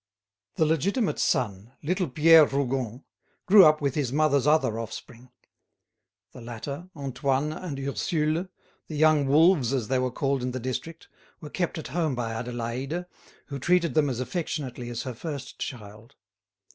The 0.55 0.65
legitimate 0.65 1.19
son, 1.19 1.73
little 1.83 2.09
Pierre 2.09 2.47
Rougon, 2.47 3.03
grew 3.45 3.65
up 3.65 3.81
with 3.81 3.93
his 3.93 4.11
mother's 4.11 4.47
other 4.47 4.79
offspring. 4.79 5.29
The 6.31 6.41
latter, 6.41 6.89
Antoine 6.95 7.53
and 7.53 7.79
Ursule, 7.79 8.47
the 8.87 8.95
young 8.97 9.27
wolves 9.27 9.73
as 9.73 9.89
they 9.89 9.99
were 9.99 10.09
called 10.09 10.41
in 10.41 10.53
the 10.53 10.59
district, 10.59 11.07
were 11.39 11.51
kept 11.51 11.77
at 11.77 11.89
home 11.89 12.15
by 12.15 12.31
Adélaïde, 12.31 13.05
who 13.45 13.59
treated 13.59 13.93
them 13.93 14.09
as 14.09 14.19
affectionately 14.19 14.89
as 14.89 15.03
her 15.03 15.13
first 15.13 15.59
child. 15.59 16.15